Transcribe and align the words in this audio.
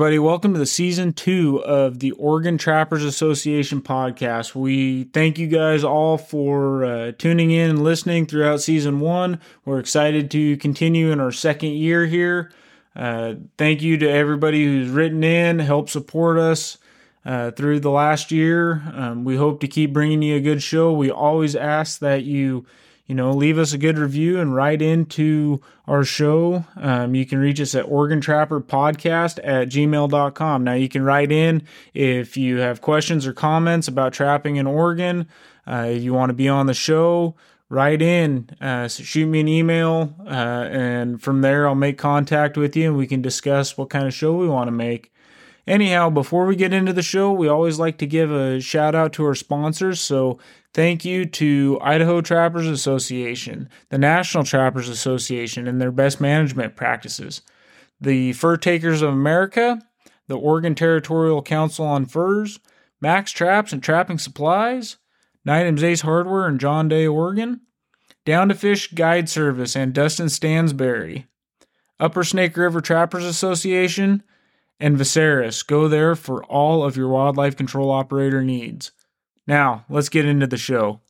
Everybody, 0.00 0.18
welcome 0.18 0.54
to 0.54 0.58
the 0.58 0.64
season 0.64 1.12
two 1.12 1.62
of 1.62 1.98
the 1.98 2.12
Oregon 2.12 2.56
Trappers 2.56 3.04
Association 3.04 3.82
podcast. 3.82 4.54
We 4.54 5.04
thank 5.04 5.36
you 5.36 5.46
guys 5.46 5.84
all 5.84 6.16
for 6.16 6.86
uh, 6.86 7.12
tuning 7.18 7.50
in 7.50 7.68
and 7.68 7.84
listening 7.84 8.24
throughout 8.24 8.62
season 8.62 9.00
one. 9.00 9.40
We're 9.66 9.78
excited 9.78 10.30
to 10.30 10.56
continue 10.56 11.10
in 11.10 11.20
our 11.20 11.30
second 11.30 11.72
year 11.72 12.06
here. 12.06 12.50
Uh, 12.96 13.34
thank 13.58 13.82
you 13.82 13.98
to 13.98 14.10
everybody 14.10 14.64
who's 14.64 14.88
written 14.88 15.22
in, 15.22 15.58
helped 15.58 15.90
support 15.90 16.38
us 16.38 16.78
uh, 17.26 17.50
through 17.50 17.80
the 17.80 17.90
last 17.90 18.32
year. 18.32 18.82
Um, 18.94 19.24
we 19.24 19.36
hope 19.36 19.60
to 19.60 19.68
keep 19.68 19.92
bringing 19.92 20.22
you 20.22 20.36
a 20.36 20.40
good 20.40 20.62
show. 20.62 20.94
We 20.94 21.10
always 21.10 21.54
ask 21.54 21.98
that 21.98 22.24
you 22.24 22.64
you 23.10 23.16
know, 23.16 23.32
leave 23.32 23.58
us 23.58 23.72
a 23.72 23.78
good 23.78 23.98
review 23.98 24.38
and 24.38 24.54
write 24.54 24.80
into 24.80 25.60
our 25.88 26.04
show. 26.04 26.64
Um, 26.76 27.16
you 27.16 27.26
can 27.26 27.38
reach 27.38 27.60
us 27.60 27.74
at 27.74 27.82
Oregon 27.88 28.20
Trapper 28.20 28.60
Podcast 28.60 29.40
at 29.42 29.68
gmail.com. 29.68 30.62
Now, 30.62 30.74
you 30.74 30.88
can 30.88 31.02
write 31.02 31.32
in 31.32 31.64
if 31.92 32.36
you 32.36 32.58
have 32.58 32.80
questions 32.80 33.26
or 33.26 33.32
comments 33.32 33.88
about 33.88 34.12
trapping 34.12 34.54
in 34.54 34.68
Oregon. 34.68 35.26
Uh, 35.66 35.86
if 35.88 36.04
you 36.04 36.14
want 36.14 36.30
to 36.30 36.34
be 36.34 36.48
on 36.48 36.66
the 36.66 36.72
show, 36.72 37.34
write 37.68 38.00
in, 38.00 38.48
uh, 38.60 38.86
so 38.86 39.02
shoot 39.02 39.26
me 39.26 39.40
an 39.40 39.48
email, 39.48 40.14
uh, 40.24 40.68
and 40.70 41.20
from 41.20 41.40
there 41.40 41.66
I'll 41.66 41.74
make 41.74 41.98
contact 41.98 42.56
with 42.56 42.76
you 42.76 42.90
and 42.90 42.96
we 42.96 43.08
can 43.08 43.20
discuss 43.20 43.76
what 43.76 43.90
kind 43.90 44.06
of 44.06 44.14
show 44.14 44.36
we 44.36 44.46
want 44.46 44.68
to 44.68 44.72
make. 44.72 45.10
Anyhow, 45.66 46.10
before 46.10 46.46
we 46.46 46.56
get 46.56 46.72
into 46.72 46.92
the 46.92 47.02
show, 47.02 47.32
we 47.32 47.48
always 47.48 47.78
like 47.78 47.98
to 47.98 48.06
give 48.06 48.30
a 48.30 48.60
shout 48.60 48.94
out 48.94 49.12
to 49.14 49.24
our 49.24 49.34
sponsors. 49.34 50.00
So, 50.00 50.38
thank 50.74 51.04
you 51.04 51.26
to 51.26 51.78
Idaho 51.80 52.20
Trappers 52.20 52.66
Association, 52.66 53.68
the 53.88 53.98
National 53.98 54.44
Trappers 54.44 54.88
Association, 54.88 55.66
and 55.66 55.80
their 55.80 55.92
best 55.92 56.20
management 56.20 56.76
practices, 56.76 57.42
the 58.00 58.32
Fur 58.32 58.56
Takers 58.56 59.02
of 59.02 59.10
America, 59.10 59.80
the 60.26 60.38
Oregon 60.38 60.74
Territorial 60.74 61.42
Council 61.42 61.84
on 61.84 62.06
Furs, 62.06 62.60
Max 63.00 63.32
Traps 63.32 63.72
and 63.72 63.82
Trapping 63.82 64.18
Supplies, 64.18 64.96
Nightham's 65.44 65.82
Ace 65.82 66.02
Hardware 66.02 66.48
in 66.48 66.58
John 66.58 66.88
Day, 66.88 67.06
Oregon, 67.06 67.62
Down 68.24 68.48
to 68.48 68.54
Fish 68.54 68.92
Guide 68.92 69.28
Service 69.28 69.74
and 69.74 69.92
Dustin 69.92 70.26
Stansberry, 70.26 71.24
Upper 71.98 72.22
Snake 72.22 72.56
River 72.56 72.80
Trappers 72.80 73.24
Association, 73.24 74.22
and 74.78 74.96
Viserys. 74.96 75.66
Go 75.66 75.88
there 75.88 76.14
for 76.14 76.44
all 76.44 76.84
of 76.84 76.96
your 76.96 77.08
wildlife 77.08 77.56
control 77.56 77.90
operator 77.90 78.42
needs. 78.42 78.92
Now, 79.46 79.84
let's 79.88 80.08
get 80.08 80.26
into 80.26 80.46
the 80.46 80.56
show. 80.56 81.00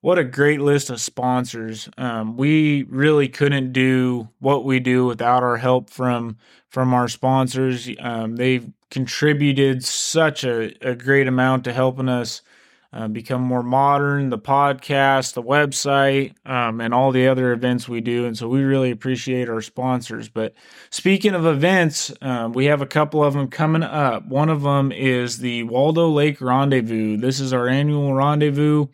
What 0.00 0.18
a 0.18 0.24
great 0.24 0.60
list 0.60 0.90
of 0.90 1.00
sponsors. 1.00 1.88
Um, 1.98 2.36
we 2.36 2.84
really 2.84 3.28
couldn't 3.28 3.72
do 3.72 4.28
what 4.38 4.64
we 4.64 4.78
do 4.78 5.06
without 5.06 5.42
our 5.42 5.56
help 5.56 5.90
from 5.90 6.36
from 6.68 6.94
our 6.94 7.08
sponsors. 7.08 7.88
Um, 7.98 8.36
they've 8.36 8.70
contributed 8.90 9.84
such 9.84 10.44
a, 10.44 10.72
a 10.88 10.94
great 10.94 11.26
amount 11.26 11.64
to 11.64 11.72
helping 11.72 12.08
us 12.08 12.42
uh, 12.90 13.06
become 13.06 13.42
more 13.42 13.62
modern, 13.62 14.30
the 14.30 14.38
podcast, 14.38 15.34
the 15.34 15.42
website, 15.42 16.34
um, 16.46 16.80
and 16.80 16.94
all 16.94 17.12
the 17.12 17.28
other 17.28 17.52
events 17.52 17.86
we 17.86 18.00
do. 18.00 18.24
And 18.24 18.36
so 18.36 18.48
we 18.48 18.62
really 18.62 18.90
appreciate 18.90 19.48
our 19.48 19.60
sponsors. 19.60 20.28
But 20.28 20.54
speaking 20.88 21.34
of 21.34 21.44
events, 21.44 22.12
um, 22.22 22.52
we 22.52 22.64
have 22.66 22.80
a 22.80 22.86
couple 22.86 23.22
of 23.22 23.34
them 23.34 23.48
coming 23.48 23.82
up. 23.82 24.26
One 24.26 24.48
of 24.48 24.62
them 24.62 24.90
is 24.90 25.38
the 25.38 25.64
Waldo 25.64 26.08
Lake 26.08 26.40
Rendezvous. 26.40 27.18
This 27.18 27.40
is 27.40 27.52
our 27.52 27.68
annual 27.68 28.14
rendezvous. 28.14 28.86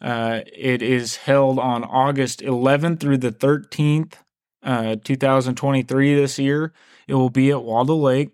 Uh, 0.00 0.40
it 0.52 0.82
is 0.82 1.14
held 1.14 1.60
on 1.60 1.84
August 1.84 2.40
11th 2.40 2.98
through 2.98 3.18
the 3.18 3.30
13th, 3.30 4.14
uh, 4.64 4.96
2023 5.04 6.16
this 6.16 6.40
year. 6.40 6.72
It 7.06 7.14
will 7.14 7.30
be 7.30 7.52
at 7.52 7.62
Waldo 7.62 7.94
Lake, 7.94 8.30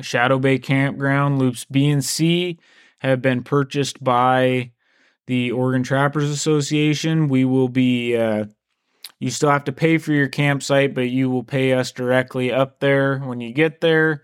Shadow 0.00 0.40
Bay 0.40 0.58
Campground, 0.58 1.38
Loops 1.38 1.64
B 1.64 1.88
and 1.88 2.04
C 2.04 2.58
have 3.00 3.20
been 3.20 3.42
purchased 3.42 4.02
by 4.02 4.72
the 5.26 5.52
Oregon 5.52 5.82
Trappers 5.82 6.30
Association. 6.30 7.28
We 7.28 7.44
will 7.44 7.68
be, 7.68 8.16
uh, 8.16 8.46
you 9.18 9.30
still 9.30 9.50
have 9.50 9.64
to 9.64 9.72
pay 9.72 9.98
for 9.98 10.12
your 10.12 10.28
campsite, 10.28 10.94
but 10.94 11.10
you 11.10 11.30
will 11.30 11.44
pay 11.44 11.72
us 11.72 11.92
directly 11.92 12.52
up 12.52 12.80
there 12.80 13.18
when 13.18 13.40
you 13.40 13.52
get 13.52 13.80
there. 13.80 14.22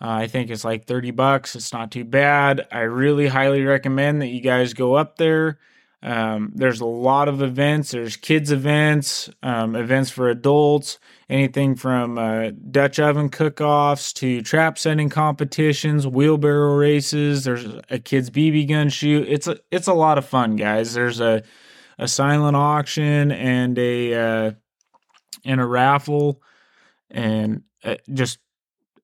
Uh, 0.00 0.08
I 0.08 0.26
think 0.28 0.50
it's 0.50 0.64
like 0.64 0.86
30 0.86 1.10
bucks. 1.10 1.54
It's 1.54 1.72
not 1.72 1.90
too 1.90 2.04
bad. 2.04 2.66
I 2.72 2.80
really 2.80 3.26
highly 3.26 3.62
recommend 3.62 4.22
that 4.22 4.28
you 4.28 4.40
guys 4.40 4.72
go 4.72 4.94
up 4.94 5.16
there. 5.16 5.58
Um, 6.02 6.52
there's 6.54 6.80
a 6.80 6.86
lot 6.86 7.28
of 7.28 7.42
events. 7.42 7.90
There's 7.90 8.16
kids 8.16 8.50
events, 8.50 9.28
um, 9.42 9.76
events 9.76 10.10
for 10.10 10.30
adults, 10.30 10.98
anything 11.28 11.74
from 11.74 12.16
uh, 12.16 12.50
Dutch 12.70 12.98
oven 12.98 13.28
cook-offs 13.28 14.12
to 14.14 14.40
trap 14.40 14.78
setting 14.78 15.10
competitions, 15.10 16.06
wheelbarrow 16.06 16.74
races. 16.74 17.44
There's 17.44 17.66
a 17.90 17.98
kids 17.98 18.30
BB 18.30 18.68
gun 18.68 18.88
shoot. 18.88 19.28
It's 19.28 19.46
a 19.46 19.58
it's 19.70 19.88
a 19.88 19.94
lot 19.94 20.16
of 20.16 20.24
fun, 20.24 20.56
guys. 20.56 20.94
There's 20.94 21.20
a 21.20 21.42
a 21.98 22.08
silent 22.08 22.56
auction 22.56 23.30
and 23.30 23.78
a 23.78 24.14
uh, 24.14 24.50
and 25.44 25.60
a 25.60 25.66
raffle, 25.66 26.40
and 27.10 27.62
uh, 27.84 27.96
just 28.10 28.38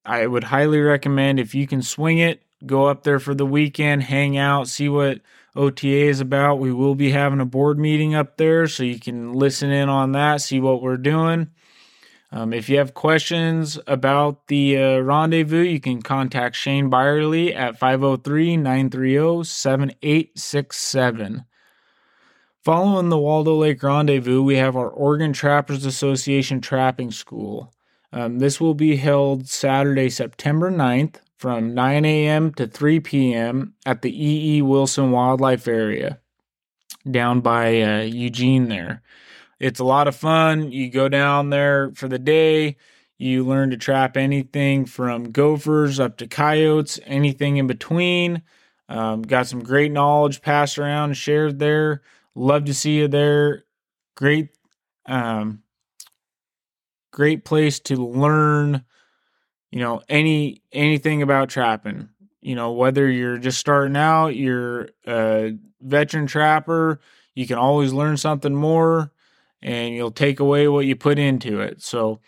I 0.03 0.25
would 0.25 0.45
highly 0.45 0.79
recommend 0.79 1.39
if 1.39 1.53
you 1.53 1.67
can 1.67 1.83
swing 1.83 2.17
it, 2.17 2.41
go 2.65 2.85
up 2.85 3.03
there 3.03 3.19
for 3.19 3.35
the 3.35 3.45
weekend, 3.45 4.03
hang 4.03 4.35
out, 4.35 4.67
see 4.67 4.89
what 4.89 5.21
OTA 5.57 6.07
is 6.07 6.21
about. 6.21 6.59
We 6.59 6.71
will 6.71 6.95
be 6.95 7.11
having 7.11 7.39
a 7.39 7.45
board 7.45 7.79
meeting 7.79 8.15
up 8.15 8.37
there, 8.37 8.67
so 8.67 8.83
you 8.83 8.99
can 8.99 9.33
listen 9.33 9.71
in 9.71 9.89
on 9.89 10.13
that, 10.13 10.41
see 10.41 10.59
what 10.59 10.81
we're 10.81 10.97
doing. 10.97 11.49
Um, 12.31 12.53
if 12.53 12.69
you 12.69 12.77
have 12.77 12.93
questions 12.93 13.79
about 13.87 14.47
the 14.47 14.77
uh, 14.77 14.99
rendezvous, 14.99 15.63
you 15.63 15.79
can 15.79 16.01
contact 16.01 16.55
Shane 16.55 16.89
Byerly 16.89 17.53
at 17.53 17.79
503 17.79 18.57
930 18.57 19.43
7867. 19.43 21.45
Following 22.63 23.09
the 23.09 23.17
Waldo 23.17 23.55
Lake 23.55 23.81
Rendezvous, 23.81 24.43
we 24.43 24.57
have 24.57 24.75
our 24.75 24.89
Oregon 24.89 25.31
Trappers 25.31 25.85
Association 25.85 26.59
Trapping 26.59 27.11
School. 27.11 27.73
Um, 28.11 28.39
this 28.39 28.59
will 28.59 28.73
be 28.73 28.97
held 28.97 29.47
Saturday, 29.47 30.09
September 30.09 30.69
9th 30.69 31.21
from 31.37 31.73
9 31.73 32.05
a.m. 32.05 32.53
to 32.55 32.67
3 32.67 32.99
p.m. 32.99 33.73
at 33.85 34.01
the 34.01 34.11
E.E. 34.11 34.61
Wilson 34.61 35.11
Wildlife 35.11 35.67
Area 35.67 36.19
down 37.09 37.41
by 37.41 37.81
uh, 37.81 38.01
Eugene 38.01 38.69
there. 38.69 39.01
It's 39.59 39.79
a 39.79 39.85
lot 39.85 40.07
of 40.07 40.15
fun. 40.15 40.71
You 40.71 40.89
go 40.89 41.09
down 41.09 41.49
there 41.49 41.91
for 41.95 42.07
the 42.07 42.19
day. 42.19 42.77
You 43.17 43.43
learn 43.43 43.71
to 43.71 43.77
trap 43.77 44.15
anything 44.15 44.85
from 44.85 45.31
gophers 45.31 45.99
up 45.99 46.17
to 46.17 46.27
coyotes, 46.27 46.99
anything 47.05 47.57
in 47.57 47.65
between. 47.65 48.43
Um, 48.89 49.23
got 49.23 49.47
some 49.47 49.63
great 49.63 49.91
knowledge 49.91 50.41
passed 50.41 50.77
around 50.77 51.17
shared 51.17 51.59
there. 51.59 52.03
Love 52.35 52.65
to 52.65 52.73
see 52.73 52.97
you 52.97 53.07
there. 53.07 53.65
Great, 54.15 54.49
um, 55.07 55.63
great 57.11 57.43
place 57.43 57.79
to 57.81 57.95
learn 57.95 58.85
you 59.71 59.79
know 59.79 60.01
any 60.09 60.61
anything 60.71 61.21
about 61.21 61.49
trapping. 61.49 62.09
You 62.41 62.55
know 62.55 62.71
whether 62.71 63.07
you're 63.09 63.37
just 63.37 63.59
starting 63.59 63.97
out 63.97 64.35
you're 64.35 64.89
a 65.05 65.57
veteran 65.81 66.27
trapper 66.27 66.99
you 67.35 67.45
can 67.45 67.57
always 67.57 67.91
learn 67.93 68.17
something 68.17 68.55
more 68.55 69.11
and 69.61 69.93
you'll 69.93 70.11
take 70.11 70.39
away 70.39 70.67
what 70.67 70.85
you 70.85 70.95
put 70.95 71.19
into 71.19 71.59
it. 71.61 71.83
So 71.83 72.19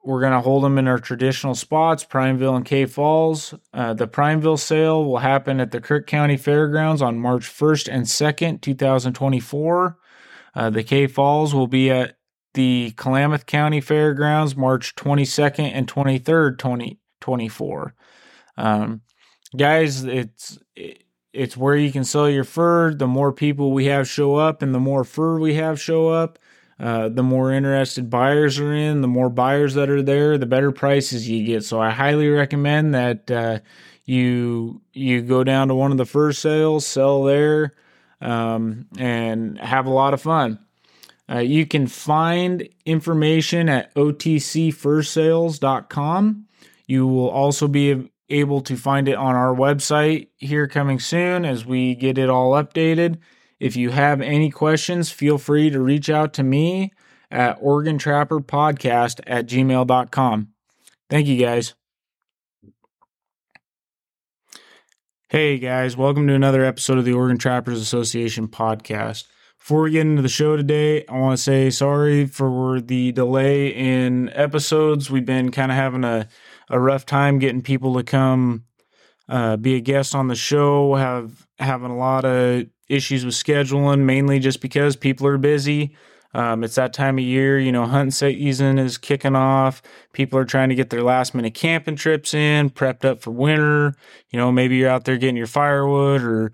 we're 0.07 0.21
going 0.21 0.31
to 0.31 0.39
hold 0.39 0.63
them 0.63 0.77
in 0.77 0.87
our 0.87 0.99
traditional 0.99 1.53
spots, 1.53 2.05
Prineville 2.05 2.55
and 2.55 2.65
Kay 2.65 2.85
Falls. 2.85 3.53
Uh, 3.73 3.93
the 3.93 4.07
Prineville 4.07 4.55
sale 4.55 5.03
will 5.03 5.17
happen 5.17 5.59
at 5.59 5.71
the 5.71 5.81
Crook 5.81 6.07
County 6.07 6.37
Fairgrounds 6.37 7.01
on 7.01 7.19
March 7.19 7.43
1st 7.45 7.89
and 7.91 8.05
2nd, 8.05 8.61
2024. 8.61 9.97
Uh, 10.55 10.69
the 10.69 10.83
Kay 10.83 11.07
Falls 11.07 11.53
will 11.53 11.67
be 11.67 11.91
at 11.91 12.17
the 12.53 12.91
Klamath 12.91 13.45
County 13.47 13.81
Fairgrounds 13.81 14.55
March 14.55 14.95
22nd 14.95 15.71
and 15.73 15.89
23rd, 15.89 16.57
2024. 16.57 17.93
Um, 18.55 19.01
guys, 19.57 20.05
it's 20.05 20.57
it's 21.33 21.57
where 21.57 21.75
you 21.75 21.91
can 21.91 22.05
sell 22.05 22.29
your 22.29 22.45
fur. 22.45 22.93
The 22.93 23.07
more 23.07 23.33
people 23.33 23.73
we 23.73 23.85
have 23.85 24.07
show 24.07 24.35
up, 24.35 24.61
and 24.61 24.73
the 24.73 24.79
more 24.79 25.03
fur 25.03 25.37
we 25.37 25.55
have 25.55 25.81
show 25.81 26.07
up, 26.07 26.39
uh, 26.79 27.09
the 27.09 27.23
more 27.23 27.51
interested 27.51 28.09
buyers 28.09 28.57
are 28.59 28.73
in, 28.73 29.01
the 29.01 29.07
more 29.07 29.29
buyers 29.29 29.73
that 29.73 29.89
are 29.89 30.03
there, 30.03 30.37
the 30.37 30.45
better 30.45 30.71
prices 30.71 31.27
you 31.27 31.43
get. 31.45 31.63
So 31.63 31.81
I 31.81 31.89
highly 31.89 32.29
recommend 32.29 32.93
that 32.93 33.31
uh, 33.31 33.59
you 34.05 34.81
you 34.93 35.23
go 35.23 35.43
down 35.43 35.69
to 35.69 35.75
one 35.75 35.91
of 35.91 35.97
the 35.97 36.05
fur 36.05 36.31
sales, 36.31 36.85
sell 36.85 37.23
there, 37.23 37.73
um, 38.21 38.85
and 38.97 39.57
have 39.59 39.87
a 39.87 39.91
lot 39.91 40.13
of 40.13 40.21
fun. 40.21 40.59
Uh, 41.29 41.39
you 41.39 41.65
can 41.65 41.87
find 41.87 42.69
information 42.85 43.67
at 43.69 43.93
otcfursales.com. 43.95 46.45
You 46.85 47.07
will 47.07 47.29
also 47.29 47.67
be 47.67 48.11
able 48.29 48.61
to 48.61 48.77
find 48.77 49.09
it 49.09 49.15
on 49.15 49.35
our 49.35 49.53
website 49.53 50.29
here 50.37 50.67
coming 50.67 50.99
soon 50.99 51.43
as 51.43 51.65
we 51.65 51.95
get 51.95 52.17
it 52.17 52.29
all 52.29 52.51
updated. 52.51 53.17
If 53.59 53.75
you 53.75 53.89
have 53.89 54.21
any 54.21 54.51
questions, 54.51 55.09
feel 55.09 55.37
free 55.37 55.69
to 55.71 55.79
reach 55.79 56.09
out 56.09 56.33
to 56.33 56.43
me 56.43 56.91
at 57.31 57.59
OregonTrapperPodcast 57.61 59.21
at 59.25 59.47
gmail.com. 59.47 60.49
Thank 61.09 61.27
you 61.27 61.43
guys. 61.43 61.73
Hey 65.29 65.57
guys, 65.57 65.97
welcome 65.97 66.27
to 66.27 66.33
another 66.33 66.63
episode 66.63 66.99
of 66.99 67.05
the 67.05 67.13
Oregon 67.13 67.37
Trappers 67.37 67.81
Association 67.81 68.47
podcast. 68.47 69.25
Before 69.59 69.81
we 69.81 69.91
get 69.91 70.01
into 70.01 70.21
the 70.21 70.29
show 70.29 70.55
today, 70.55 71.03
I 71.07 71.17
want 71.17 71.37
to 71.37 71.43
say 71.43 71.69
sorry 71.69 72.27
for 72.27 72.79
the 72.79 73.11
delay 73.11 73.67
in 73.67 74.29
episodes. 74.29 75.09
We've 75.09 75.25
been 75.25 75.51
kind 75.51 75.71
of 75.71 75.75
having 75.75 76.05
a, 76.05 76.29
a 76.69 76.79
rough 76.79 77.05
time 77.05 77.39
getting 77.39 77.61
people 77.61 77.95
to 77.95 78.03
come 78.03 78.65
uh, 79.27 79.57
be 79.57 79.75
a 79.75 79.81
guest 79.81 80.15
on 80.15 80.27
the 80.27 80.35
show, 80.35 80.95
have 80.95 81.47
having 81.59 81.91
a 81.91 81.97
lot 81.97 82.23
of 82.23 82.67
issues 82.89 83.25
with 83.25 83.33
scheduling, 83.33 84.01
mainly 84.01 84.39
just 84.39 84.61
because 84.61 84.95
people 84.95 85.27
are 85.27 85.37
busy. 85.37 85.95
Um, 86.33 86.63
it's 86.63 86.75
that 86.75 86.93
time 86.93 87.17
of 87.17 87.23
year, 87.23 87.59
you 87.59 87.71
know, 87.71 87.85
hunting 87.85 88.11
season 88.11 88.77
is 88.77 88.97
kicking 88.97 89.35
off. 89.35 89.81
People 90.13 90.37
are 90.37 90.45
trying 90.45 90.69
to 90.69 90.75
get 90.75 90.89
their 90.89 91.01
last 91.01 91.33
minute 91.33 91.53
camping 91.53 91.95
trips 91.95 92.33
in, 92.33 92.69
prepped 92.69 93.05
up 93.05 93.21
for 93.21 93.31
winter. 93.31 93.95
You 94.29 94.37
know, 94.37 94.51
maybe 94.51 94.75
you're 94.75 94.89
out 94.89 95.05
there 95.05 95.17
getting 95.17 95.37
your 95.37 95.47
firewood 95.47 96.21
or 96.23 96.51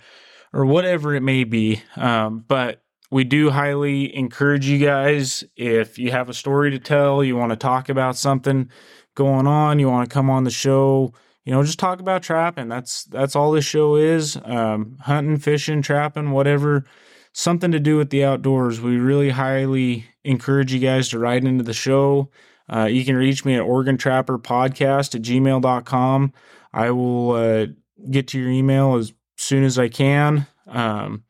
or 0.54 0.66
whatever 0.66 1.16
it 1.16 1.22
may 1.22 1.44
be. 1.44 1.82
Um, 1.96 2.46
but 2.48 2.84
we 3.12 3.24
do 3.24 3.50
highly 3.50 4.16
encourage 4.16 4.66
you 4.68 4.78
guys 4.78 5.44
if 5.56 5.98
you 5.98 6.12
have 6.12 6.30
a 6.30 6.34
story 6.34 6.72
to 6.72 6.80
tell, 6.80 7.24
you 7.24 7.36
want 7.36 7.50
to 7.50 7.56
talk 7.56 7.90
about 7.90 8.16
something 8.16 8.70
going 9.16 9.48
on, 9.48 9.80
you 9.80 9.90
want 9.90 10.10
to 10.10 10.14
come 10.14 10.30
on 10.30 10.44
the 10.44 10.52
show, 10.52 11.14
you 11.46 11.52
know, 11.52 11.64
just 11.64 11.80
talk 11.80 12.00
about 12.00 12.24
trapping. 12.24 12.70
That's 12.70 13.04
that's 13.06 13.36
all 13.36 13.52
this 13.52 13.66
show 13.66 13.96
is. 13.96 14.38
Um, 14.44 14.98
hunting, 15.02 15.38
fishing, 15.38 15.82
trapping, 15.82 16.32
whatever 16.32 16.86
something 17.34 17.72
to 17.72 17.80
do 17.80 17.98
with 17.98 18.12
the 18.12 18.24
outdoors, 18.24 18.80
we 18.80 18.98
really 18.98 19.32
highly 19.32 20.06
encourage 20.24 20.72
you 20.72 20.80
guys 20.80 21.10
to 21.10 21.20
write 21.20 21.44
into 21.44 21.64
the 21.64 21.74
show. 21.74 22.30
Uh, 22.72 22.86
you 22.86 23.04
can 23.04 23.16
reach 23.16 23.44
me 23.44 23.56
at 23.56 23.62
Oregon 23.62 23.98
Trapper 23.98 24.40
Podcast 24.40 25.16
at 25.16 25.22
gmail.com. 25.22 26.34
I 26.72 26.92
will 26.92 27.32
uh, 27.32 27.68
get 28.10 28.28
to 28.30 28.40
your 28.40 28.50
email 28.50 28.96
as 28.96 29.12
soon 29.36 29.64
as 29.64 29.78
I 29.78 29.90
can. 29.90 30.48
Um, 30.68 31.24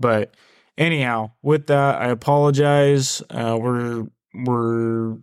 but 0.00 0.34
anyhow, 0.78 1.32
with 1.42 1.66
that, 1.66 2.00
I 2.00 2.08
apologize. 2.08 3.20
Uh, 3.28 3.58
we're 3.60 4.06
we're 4.34 5.18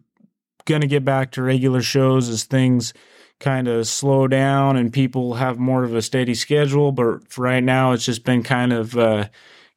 gonna 0.66 0.88
get 0.88 1.04
back 1.04 1.32
to 1.32 1.42
regular 1.42 1.82
shows 1.82 2.30
as 2.30 2.44
things 2.44 2.94
kind 3.40 3.68
of 3.68 3.88
slow 3.88 4.28
down 4.28 4.76
and 4.78 4.92
people 4.92 5.36
have 5.36 5.58
more 5.58 5.84
of 5.84 5.96
a 5.96 6.02
steady 6.02 6.36
schedule. 6.36 6.92
But 6.92 7.38
right 7.38 7.64
now, 7.64 7.92
it's 7.94 8.06
just 8.06 8.24
been 8.24 8.44
kind 8.44 8.74
of 8.74 8.98
uh, 8.98 9.30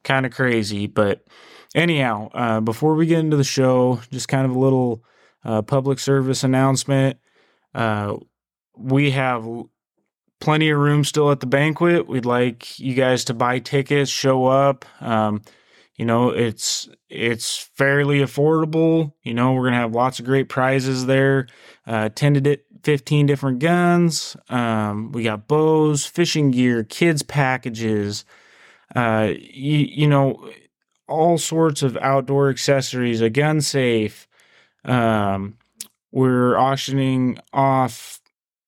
kind 0.03 0.25
of 0.25 0.33
crazy. 0.33 0.87
But 0.87 1.23
anyhow, 1.73 2.29
uh, 2.33 2.61
before 2.61 2.95
we 2.95 3.05
get 3.05 3.19
into 3.19 3.37
the 3.37 3.43
show, 3.43 4.01
just 4.11 4.27
kind 4.27 4.45
of 4.45 4.55
a 4.55 4.59
little 4.59 5.03
uh, 5.43 5.61
public 5.61 5.99
service 5.99 6.43
announcement. 6.43 7.17
Uh, 7.73 8.17
we 8.77 9.11
have 9.11 9.47
plenty 10.39 10.69
of 10.69 10.79
room 10.79 11.03
still 11.03 11.31
at 11.31 11.39
the 11.39 11.45
banquet. 11.45 12.07
We'd 12.07 12.25
like 12.25 12.79
you 12.79 12.93
guys 12.93 13.25
to 13.25 13.33
buy 13.33 13.59
tickets, 13.59 14.11
show 14.11 14.45
up. 14.45 14.85
Um, 15.01 15.41
you 15.95 16.05
know, 16.05 16.29
it's 16.29 16.89
it's 17.09 17.57
fairly 17.75 18.19
affordable. 18.19 19.13
You 19.23 19.33
know, 19.33 19.53
we're 19.53 19.65
gonna 19.65 19.77
have 19.77 19.93
lots 19.93 20.19
of 20.19 20.25
great 20.25 20.49
prizes 20.49 21.05
there. 21.05 21.47
Uh, 21.85 22.09
to 22.09 22.59
15 22.83 23.25
different 23.25 23.59
guns. 23.59 24.35
Um, 24.49 25.11
we 25.11 25.23
got 25.23 25.47
bows, 25.47 26.05
fishing 26.05 26.51
gear, 26.51 26.83
kids 26.83 27.23
packages, 27.23 28.25
uh, 28.95 29.31
you, 29.35 29.79
you 29.79 30.07
know, 30.07 30.49
all 31.07 31.37
sorts 31.37 31.81
of 31.81 31.97
outdoor 31.97 32.49
accessories, 32.49 33.21
a 33.21 33.29
gun 33.29 33.61
safe. 33.61 34.27
Um, 34.85 35.57
we're 36.11 36.57
auctioning 36.57 37.39
off, 37.53 38.19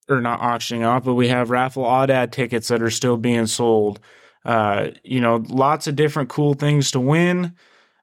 or 0.08 0.20
not 0.20 0.40
auctioning 0.40 0.84
off, 0.84 1.04
but 1.04 1.14
we 1.14 1.28
have 1.28 1.50
raffle 1.50 1.84
aoudad 1.84 2.32
tickets 2.32 2.68
that 2.68 2.82
are 2.82 2.90
still 2.90 3.16
being 3.16 3.46
sold. 3.46 4.00
Uh, 4.44 4.88
you 5.02 5.20
know, 5.20 5.42
lots 5.48 5.86
of 5.86 5.96
different 5.96 6.28
cool 6.28 6.54
things 6.54 6.90
to 6.92 7.00
win. 7.00 7.54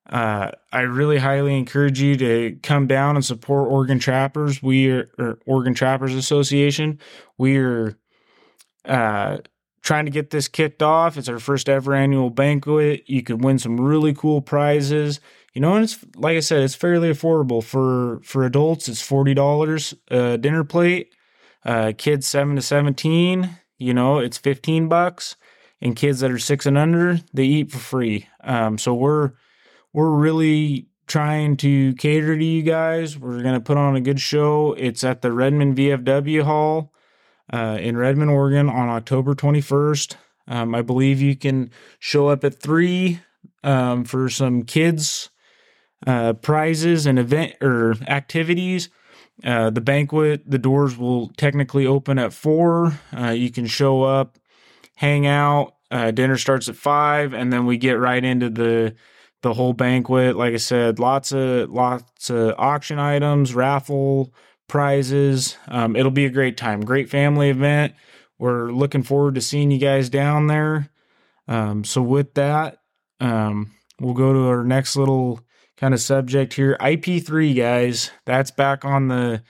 Uh, 0.10 0.52
I 0.72 0.82
really 0.82 1.18
highly 1.18 1.58
encourage 1.58 2.02
you 2.02 2.16
to 2.18 2.58
come 2.62 2.88
down 2.88 3.16
and 3.16 3.24
support 3.24 3.72
Oregon 3.72 4.00
Trappers. 4.00 4.62
We 4.62 4.90
are 4.92 5.40
Oregon 5.46 5.74
Trappers 5.74 6.14
Association. 6.14 7.00
We 7.38 7.58
are 7.58 7.98
uh, 8.86 9.38
trying 9.82 10.06
to 10.06 10.12
get 10.12 10.30
this 10.30 10.48
kicked 10.48 10.84
off. 10.84 11.18
It's 11.18 11.30
our 11.30 11.40
first 11.40 11.70
ever 11.70 11.94
annual 11.94 12.30
banquet. 12.30 13.04
You 13.08 13.24
could 13.24 13.44
win 13.44 13.60
some 13.60 13.80
really 13.80 14.14
cool 14.14 14.42
prizes. 14.42 15.20
You 15.54 15.62
know, 15.62 15.76
and 15.76 15.84
it's 15.84 16.00
like 16.16 16.36
I 16.36 16.40
said, 16.42 16.64
it's 16.64 16.76
fairly 16.76 17.10
affordable 17.10 17.64
for 17.64 18.20
for 18.24 18.44
adults. 18.44 18.90
It's 18.90 19.02
forty 19.02 19.34
dollars 19.34 19.94
a 20.10 20.38
dinner 20.38 20.64
plate. 20.64 21.14
Uh, 21.64 21.94
kids 21.98 22.28
seven 22.28 22.56
to 22.56 22.62
seventeen, 22.62 23.58
you 23.78 23.94
know, 23.94 24.18
it's 24.18 24.38
fifteen 24.38 24.90
bucks. 24.90 25.36
And 25.80 25.96
kids 25.96 26.22
that 26.22 26.32
are 26.32 26.40
six 26.40 26.66
and 26.66 26.78
under, 26.78 27.20
they 27.34 27.44
eat 27.44 27.72
for 27.72 27.78
free. 27.78 28.28
Um, 28.42 28.78
so 28.78 28.94
we're 28.94 29.34
we're 29.94 30.10
really 30.10 30.88
trying 31.08 31.58
to 31.58 31.94
cater 31.96 32.38
to 32.38 32.44
you 32.44 32.64
guys. 32.64 33.18
We're 33.18 33.44
gonna 33.44 33.62
put 33.62 33.78
on 33.78 33.96
a 33.96 34.02
good 34.02 34.20
show. 34.20 34.74
It's 34.74 35.04
at 35.04 35.22
the 35.22 35.32
Redmond 35.32 35.78
VFW 35.78 36.44
Hall 36.44 36.94
uh, 37.52 37.78
in 37.80 37.98
Redmond, 37.98 38.32
Oregon 38.32 38.70
on 38.70 38.90
October 38.90 39.36
21st. 39.36 40.16
Um, 40.48 40.76
I 40.76 40.82
believe 40.82 41.22
you 41.22 41.36
can 41.36 41.72
show 42.00 42.28
up 42.28 42.44
at 42.44 42.60
three 42.60 43.20
um, 43.64 44.04
for 44.04 44.30
some 44.30 44.64
kids 44.64 45.30
uh, 46.06 46.34
prizes 46.34 47.06
and 47.06 47.18
event 47.18 47.54
or 47.62 47.96
activities. 48.08 48.90
Uh, 49.44 49.70
the 49.70 49.82
banquet, 49.82 50.44
the 50.50 50.58
doors 50.58 50.98
will 50.98 51.30
technically 51.30 51.86
open 51.86 52.20
at 52.20 52.34
four. 52.34 53.00
Uh, 53.18 53.30
you 53.30 53.52
can 53.52 53.66
show 53.66 54.04
up, 54.04 54.38
hang 54.96 55.26
out. 55.26 55.76
Uh, 55.90 56.12
dinner 56.12 56.38
starts 56.38 56.68
at 56.70 56.76
five, 56.76 57.34
and 57.34 57.54
then 57.54 57.66
we 57.66 57.78
get 57.78 57.94
right 57.94 58.24
into 58.24 58.50
the 58.50 58.96
the 59.44 59.54
whole 59.54 59.74
banquet. 59.74 60.36
Like 60.36 60.54
I 60.54 60.58
said, 60.58 60.98
lots 60.98 61.32
of 61.32 61.70
lots 61.70 62.30
of 62.32 62.56
auction 62.58 62.98
items, 62.98 63.54
raffle 63.54 64.34
prizes. 64.68 65.58
Um, 65.68 65.96
it'll 65.96 66.12
be 66.12 66.26
a 66.26 66.32
great 66.32 66.58
time, 66.58 66.82
great 66.82 67.10
family 67.10 67.50
event. 67.50 67.94
We're 68.40 68.72
looking 68.72 69.04
forward 69.04 69.36
to 69.36 69.42
seeing 69.42 69.70
you 69.70 69.78
guys 69.78 70.10
down 70.10 70.48
there. 70.48 70.90
Um, 71.48 71.84
so 71.84 72.02
with 72.02 72.34
that, 72.34 72.80
um, 73.20 73.74
we'll 74.00 74.16
go 74.16 74.34
to 74.34 74.48
our 74.48 74.64
next 74.64 74.96
little 74.96 75.42
kind 75.78 75.94
of 75.94 76.00
subject 76.00 76.54
here. 76.54 76.76
IP3 76.80 77.56
guys, 77.56 78.12
that's 78.26 78.52
back 78.52 78.86
on 78.86 79.10
the 79.10 79.44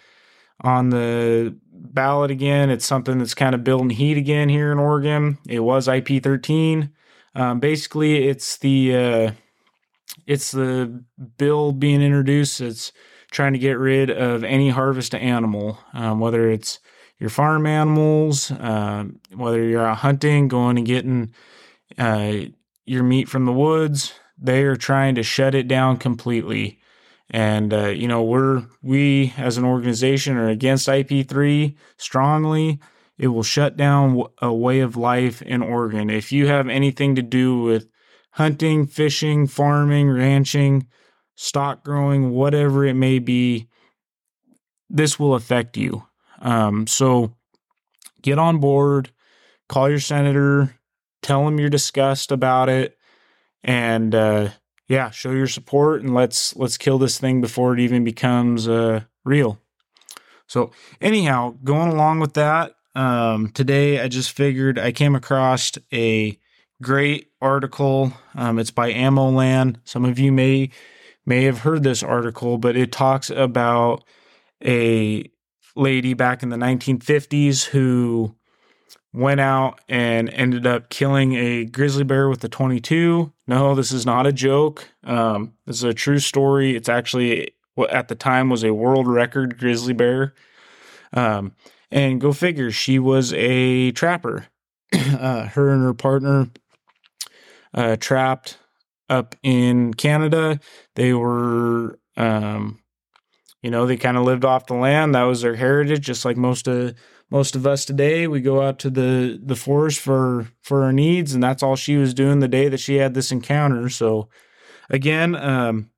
on 0.62 0.90
the 0.90 1.56
ballot 1.72 2.32
again. 2.32 2.70
It's 2.70 2.86
something 2.86 3.20
that's 3.20 3.34
kind 3.34 3.54
of 3.54 3.64
building 3.64 3.92
heat 3.92 4.18
again 4.18 4.50
here 4.50 4.72
in 4.72 4.80
Oregon. 4.80 5.38
It 5.48 5.60
was 5.60 5.88
IP13. 5.88 6.92
Um, 7.36 7.60
basically, 7.60 8.28
it's 8.28 8.58
the 8.58 8.96
uh, 8.96 9.32
it's 10.26 10.52
the 10.52 11.04
bill 11.38 11.72
being 11.72 12.02
introduced. 12.02 12.62
It's 12.62 12.92
trying 13.32 13.54
to 13.54 13.60
get 13.60 13.78
rid 13.78 14.10
of 14.10 14.44
any 14.44 14.70
harvest 14.70 15.16
animal, 15.16 15.80
um, 15.94 16.20
whether 16.20 16.50
it's 16.50 16.80
your 17.20 17.30
farm 17.30 17.66
animals, 17.66 18.52
uh, 18.52 19.06
whether 19.34 19.64
you're 19.64 19.86
out 19.86 19.98
hunting, 19.98 20.48
going 20.48 20.78
and 20.78 20.88
getting 20.88 21.34
uh, 21.98 22.34
your 22.86 23.04
meat 23.04 23.30
from 23.30 23.46
the 23.46 23.54
woods. 23.54 24.14
They 24.38 24.64
are 24.64 24.76
trying 24.76 25.16
to 25.16 25.24
shut 25.24 25.56
it 25.56 25.68
down 25.68 25.98
completely. 25.98 26.80
And 27.30 27.74
uh, 27.74 27.88
you 27.88 28.08
know, 28.08 28.24
we're 28.24 28.64
we 28.82 29.34
as 29.38 29.58
an 29.58 29.66
organization 29.66 30.38
are 30.38 30.50
against 30.50 30.88
IP3 30.88 31.76
strongly. 31.98 32.80
It 33.18 33.28
will 33.28 33.44
shut 33.44 33.78
down 33.78 34.24
a 34.42 34.54
way 34.54 34.80
of 34.80 34.98
life 34.98 35.42
in 35.42 35.62
Oregon. 35.62 36.10
If 36.10 36.32
you 36.32 36.48
have 36.48 36.68
anything 36.68 37.16
to 37.16 37.22
do 37.22 37.62
with 37.62 37.88
hunting, 38.34 38.88
fishing, 38.88 39.46
farming, 39.48 40.10
ranching, 40.10 40.88
stock 41.36 41.84
growing, 41.84 42.32
whatever 42.32 42.84
it 42.84 42.96
may 42.96 43.20
be, 43.20 43.68
this 44.90 45.20
will 45.20 45.36
affect 45.36 45.78
you. 45.78 46.04
Um, 46.42 46.88
so 46.88 47.36
get 48.22 48.40
on 48.40 48.58
board, 48.58 49.12
call 49.70 49.90
your 49.90 50.00
senator, 50.00 50.76
tell 51.22 51.48
him 51.48 51.60
you're 51.60 51.70
disgusted 51.70 52.34
about 52.34 52.70
it, 52.70 52.98
and 53.64 54.14
uh, 54.16 54.50
yeah, 54.88 55.12
show 55.12 55.32
your 55.32 55.48
support 55.48 56.02
and 56.02 56.14
let's 56.14 56.56
let's 56.56 56.78
kill 56.78 56.98
this 56.98 57.20
thing 57.20 57.40
before 57.40 57.74
it 57.74 57.80
even 57.80 58.04
becomes 58.04 58.68
uh, 58.68 59.02
real. 59.24 59.60
So 60.48 60.72
anyhow, 61.00 61.56
going 61.64 61.92
along 61.92 62.20
with 62.20 62.34
that, 62.34 62.74
um, 62.96 63.50
today 63.52 64.02
I 64.02 64.08
just 64.08 64.32
figured 64.32 64.80
I 64.80 64.92
came 64.92 65.16
across 65.16 65.72
a 65.94 66.38
great 66.84 67.32
article. 67.42 68.14
Um, 68.36 68.60
it's 68.60 68.72
by 68.72 68.92
Ammo 68.92 69.30
Land. 69.30 69.80
Some 69.86 70.06
of 70.06 70.20
you 70.20 70.32
may 70.32 70.70
may 71.26 71.44
have 71.46 71.60
heard 71.60 71.84
this 71.84 72.04
article, 72.04 72.58
but 72.58 72.76
it 72.76 72.92
talks 72.92 73.30
about 73.30 74.04
a 74.64 75.24
lady 75.76 76.14
back 76.14 76.44
in 76.44 76.50
the 76.50 76.58
1950s 76.58 77.64
who 77.64 78.36
went 79.14 79.40
out 79.40 79.80
and 79.88 80.30
ended 80.32 80.68
up 80.68 80.90
killing 80.90 81.34
a 81.36 81.66
grizzly 81.66 82.04
bear 82.04 82.28
with 82.28 82.44
a 82.44 82.50
22. 82.50 83.32
No, 83.48 83.76
this 83.76 83.92
is 83.92 84.06
not 84.06 84.28
a 84.28 84.34
joke. 84.34 84.90
Um, 85.04 85.54
this 85.66 85.78
is 85.78 85.84
a 85.84 85.94
true 85.94 86.20
story. 86.20 86.76
It's 86.76 86.90
actually 86.90 87.56
what 87.76 87.90
at 87.92 88.08
the 88.08 88.16
time 88.16 88.50
was 88.50 88.64
a 88.64 88.74
world 88.74 89.08
record 89.08 89.58
grizzly 89.58 89.94
bear. 89.94 90.34
Um, 91.14 91.54
and 91.92 92.20
go 92.20 92.34
figure, 92.34 92.72
she 92.72 93.00
was 93.00 93.34
a 93.34 93.92
trapper. 93.92 94.48
uh, 94.94 95.48
her 95.48 95.70
and 95.70 95.84
her 95.84 95.94
partner 95.94 96.50
uh, 97.74 97.96
trapped 97.98 98.58
up 99.10 99.36
in 99.44 99.94
Canada. 99.94 100.60
They 100.96 101.14
were, 101.14 102.00
um, 102.18 102.80
you 103.62 103.72
know, 103.72 103.86
they 103.86 103.98
kind 103.98 104.18
of 104.18 104.24
lived 104.24 104.46
off 104.46 104.68
the 104.68 104.76
land. 104.76 105.16
That 105.16 105.24
was 105.24 105.42
their 105.42 105.56
heritage, 105.56 106.02
just 106.02 106.26
like 106.26 106.38
most 106.38 106.68
of 106.68 106.96
most 107.32 107.56
of 107.56 107.66
us 107.66 107.86
today. 107.86 108.28
We 108.28 108.42
go 108.42 108.62
out 108.62 108.80
to 108.80 108.90
the 108.90 109.40
the 109.44 109.56
forest 109.56 110.00
for 110.00 110.48
for 110.62 110.84
our 110.84 110.94
needs, 110.94 111.34
and 111.34 111.44
that's 111.44 111.64
all 111.64 111.76
she 111.76 111.96
was 111.98 112.14
doing 112.14 112.40
the 112.40 112.48
day 112.48 112.70
that 112.70 112.80
she 112.80 112.96
had 112.96 113.14
this 113.14 113.32
encounter. 113.32 113.90
So, 113.90 114.30
again, 114.90 115.36
um, 115.36 115.92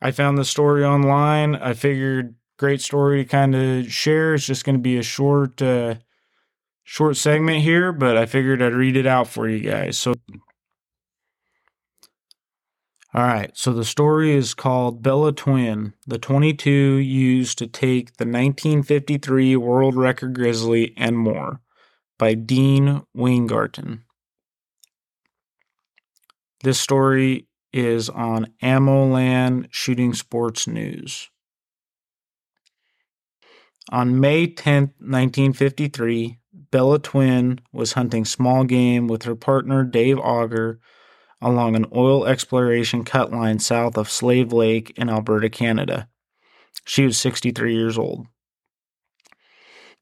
I 0.00 0.10
found 0.10 0.38
the 0.38 0.44
story 0.44 0.84
online. 0.84 1.54
I 1.54 1.74
figured 1.74 2.34
great 2.58 2.80
story 2.80 3.24
to 3.24 3.28
kind 3.28 3.54
of 3.54 3.92
share. 3.92 4.34
It's 4.34 4.46
just 4.46 4.64
going 4.64 4.76
to 4.76 4.82
be 4.82 4.98
a 4.98 5.02
short. 5.02 5.60
Uh, 5.60 5.96
short 6.84 7.16
segment 7.16 7.62
here, 7.62 7.92
but 7.92 8.16
I 8.16 8.26
figured 8.26 8.60
I'd 8.60 8.74
read 8.74 8.96
it 8.96 9.06
out 9.06 9.28
for 9.28 9.48
you 9.48 9.60
guys. 9.60 9.96
So 9.96 10.14
all 13.14 13.22
right, 13.22 13.50
so 13.54 13.74
the 13.74 13.84
story 13.84 14.32
is 14.32 14.54
called 14.54 15.02
Bella 15.02 15.32
Twin, 15.32 15.92
the 16.06 16.18
22 16.18 16.70
used 16.70 17.58
to 17.58 17.66
take 17.66 18.16
the 18.16 18.24
1953 18.24 19.56
world 19.56 19.96
record 19.96 20.34
grizzly 20.34 20.94
and 20.96 21.18
more 21.18 21.60
by 22.18 22.32
Dean 22.32 23.02
Weingarten. 23.12 24.04
This 26.62 26.80
story 26.80 27.48
is 27.72 28.08
on 28.08 28.46
AmmoLand 28.62 29.68
Shooting 29.70 30.14
Sports 30.14 30.66
News. 30.66 31.28
On 33.90 34.20
May 34.20 34.46
10, 34.46 34.82
1953, 35.00 36.38
Bella 36.70 36.98
Twin 36.98 37.60
was 37.72 37.92
hunting 37.92 38.24
small 38.24 38.64
game 38.64 39.06
with 39.06 39.24
her 39.24 39.34
partner 39.34 39.84
Dave 39.84 40.18
Auger 40.18 40.80
along 41.42 41.74
an 41.74 41.86
oil 41.94 42.24
exploration 42.24 43.04
cut 43.04 43.32
line 43.32 43.58
south 43.58 43.98
of 43.98 44.08
Slave 44.08 44.52
Lake 44.52 44.92
in 44.96 45.10
Alberta, 45.10 45.50
Canada. 45.50 46.08
She 46.86 47.04
was 47.04 47.18
63 47.18 47.74
years 47.74 47.98
old. 47.98 48.26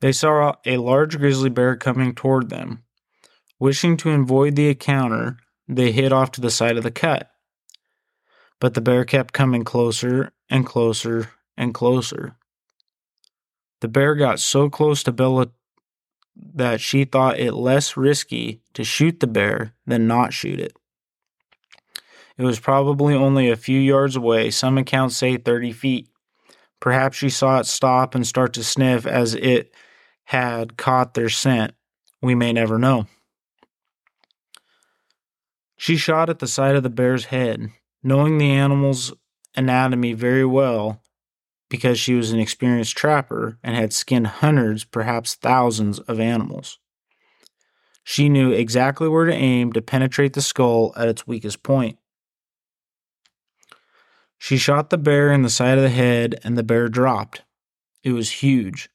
They 0.00 0.12
saw 0.12 0.54
a 0.64 0.76
large 0.76 1.18
grizzly 1.18 1.50
bear 1.50 1.76
coming 1.76 2.14
toward 2.14 2.50
them. 2.50 2.84
Wishing 3.58 3.96
to 3.98 4.10
avoid 4.10 4.56
the 4.56 4.68
encounter, 4.68 5.38
they 5.68 5.92
hid 5.92 6.12
off 6.12 6.30
to 6.32 6.40
the 6.40 6.50
side 6.50 6.76
of 6.76 6.82
the 6.82 6.90
cut. 6.90 7.30
But 8.60 8.74
the 8.74 8.80
bear 8.80 9.04
kept 9.04 9.34
coming 9.34 9.64
closer 9.64 10.32
and 10.48 10.66
closer 10.66 11.30
and 11.56 11.74
closer. 11.74 12.36
The 13.80 13.88
bear 13.88 14.14
got 14.14 14.40
so 14.40 14.68
close 14.68 15.02
to 15.02 15.12
Bella 15.12 15.48
that 16.36 16.80
she 16.80 17.04
thought 17.04 17.38
it 17.38 17.52
less 17.52 17.96
risky 17.96 18.62
to 18.74 18.84
shoot 18.84 19.20
the 19.20 19.26
bear 19.26 19.74
than 19.86 20.06
not 20.06 20.32
shoot 20.32 20.60
it. 20.60 20.76
It 22.40 22.44
was 22.44 22.58
probably 22.58 23.14
only 23.14 23.50
a 23.50 23.56
few 23.56 23.78
yards 23.78 24.16
away, 24.16 24.50
some 24.50 24.78
accounts 24.78 25.14
say 25.14 25.36
30 25.36 25.72
feet. 25.72 26.08
Perhaps 26.80 27.18
she 27.18 27.28
saw 27.28 27.58
it 27.58 27.66
stop 27.66 28.14
and 28.14 28.26
start 28.26 28.54
to 28.54 28.64
sniff 28.64 29.06
as 29.06 29.34
it 29.34 29.74
had 30.24 30.78
caught 30.78 31.12
their 31.12 31.28
scent. 31.28 31.74
We 32.22 32.34
may 32.34 32.54
never 32.54 32.78
know. 32.78 33.08
She 35.76 35.98
shot 35.98 36.30
at 36.30 36.38
the 36.38 36.46
side 36.46 36.76
of 36.76 36.82
the 36.82 36.88
bear's 36.88 37.26
head, 37.26 37.72
knowing 38.02 38.38
the 38.38 38.52
animal's 38.52 39.12
anatomy 39.54 40.14
very 40.14 40.46
well 40.46 41.02
because 41.68 42.00
she 42.00 42.14
was 42.14 42.30
an 42.30 42.40
experienced 42.40 42.96
trapper 42.96 43.58
and 43.62 43.76
had 43.76 43.92
skinned 43.92 44.28
hundreds, 44.28 44.84
perhaps 44.84 45.34
thousands, 45.34 45.98
of 45.98 46.18
animals. 46.18 46.78
She 48.02 48.30
knew 48.30 48.50
exactly 48.50 49.08
where 49.08 49.26
to 49.26 49.34
aim 49.34 49.74
to 49.74 49.82
penetrate 49.82 50.32
the 50.32 50.40
skull 50.40 50.94
at 50.96 51.06
its 51.06 51.26
weakest 51.26 51.62
point. 51.62 51.98
She 54.42 54.56
shot 54.56 54.88
the 54.88 54.96
bear 54.96 55.30
in 55.30 55.42
the 55.42 55.50
side 55.50 55.76
of 55.76 55.84
the 55.84 55.90
head, 55.90 56.40
and 56.42 56.56
the 56.56 56.62
bear 56.62 56.88
dropped. 56.88 57.42
It 58.02 58.12
was 58.12 58.40
huge. 58.42 58.88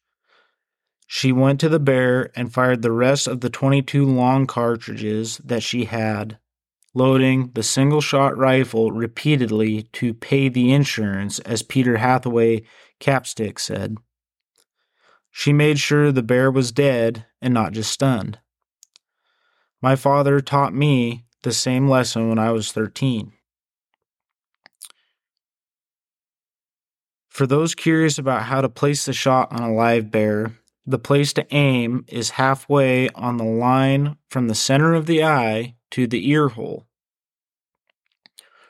She 1.06 1.32
went 1.32 1.60
to 1.60 1.70
the 1.70 1.80
bear 1.80 2.32
and 2.36 2.52
fired 2.52 2.82
the 2.82 2.92
rest 2.92 3.28
of 3.28 3.42
the 3.42 3.50
22 3.52 4.08
long 4.08 4.48
cartridges 4.48 5.38
that 5.46 5.62
she 5.62 5.86
had, 5.86 6.40
loading 6.96 7.52
the 7.54 7.62
single 7.62 8.02
shot 8.02 8.36
rifle 8.36 8.92
repeatedly 8.92 9.84
to 9.94 10.16
pay 10.16 10.50
the 10.50 10.74
insurance, 10.74 11.38
as 11.42 11.62
Peter 11.62 11.98
Hathaway 11.98 12.64
Capstick 13.00 13.60
said. 13.60 13.98
She 15.30 15.54
made 15.54 15.78
sure 15.78 16.12
the 16.12 16.24
bear 16.24 16.50
was 16.50 16.72
dead 16.72 17.28
and 17.40 17.54
not 17.54 17.74
just 17.74 17.92
stunned. 17.92 18.40
My 19.80 19.96
father 19.96 20.40
taught 20.40 20.74
me 20.74 21.28
the 21.44 21.54
same 21.54 21.88
lesson 21.88 22.30
when 22.30 22.40
I 22.40 22.52
was 22.52 22.72
13. 22.72 23.32
For 27.36 27.46
those 27.46 27.76
curious 27.76 28.18
about 28.18 28.44
how 28.44 28.62
to 28.62 28.70
place 28.70 29.04
the 29.04 29.12
shot 29.12 29.52
on 29.52 29.62
a 29.62 29.74
live 29.74 30.10
bear, 30.10 30.58
the 30.86 30.98
place 30.98 31.34
to 31.34 31.46
aim 31.54 32.06
is 32.08 32.30
halfway 32.30 33.10
on 33.10 33.36
the 33.36 33.44
line 33.44 34.16
from 34.30 34.48
the 34.48 34.56
center 34.56 34.94
of 34.94 35.06
the 35.06 35.22
eye 35.22 35.76
to 35.92 36.08
the 36.08 36.30
ear 36.30 36.48
hole. 36.48 36.86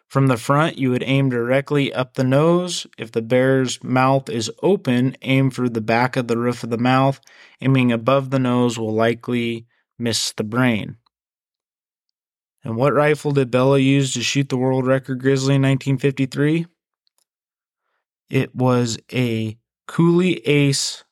From 0.07 0.25
the 0.25 0.37
front, 0.37 0.79
you 0.79 0.89
would 0.89 1.03
aim 1.03 1.29
directly 1.29 1.93
up 1.93 2.15
the 2.15 2.23
nose. 2.23 2.87
If 2.97 3.11
the 3.11 3.21
bear's 3.21 3.83
mouth 3.83 4.31
is 4.31 4.49
open, 4.63 5.15
aim 5.21 5.51
for 5.51 5.69
the 5.69 5.79
back 5.79 6.17
of 6.17 6.27
the 6.27 6.39
roof 6.39 6.63
of 6.63 6.71
the 6.71 6.79
mouth. 6.79 7.21
Aiming 7.61 7.91
above 7.91 8.31
the 8.31 8.39
nose 8.39 8.79
will 8.79 8.95
likely 8.95 9.67
miss 9.99 10.31
the 10.31 10.43
brain. 10.43 10.97
And 12.63 12.77
what 12.77 12.95
rifle 12.95 13.29
did 13.29 13.51
Bella 13.51 13.77
use 13.77 14.15
to 14.15 14.23
shoot 14.23 14.49
the 14.49 14.57
world 14.57 14.87
record 14.87 15.19
grizzly 15.19 15.53
in 15.53 15.61
1953? 15.61 16.65
It 18.29 18.55
was 18.55 18.97
a 19.13 19.57
Cooey 19.87 20.41
Ace 20.45 21.03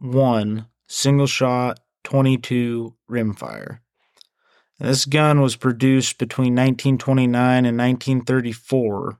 1 0.00 0.66
single 0.88 1.26
shot 1.26 1.80
22 2.04 2.94
rimfire. 3.08 3.78
This 4.80 5.04
gun 5.04 5.40
was 5.40 5.54
produced 5.54 6.18
between 6.18 6.54
1929 6.54 7.64
and 7.64 7.78
1934, 7.78 9.18